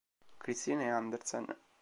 [0.41, 1.45] Kristine Andersen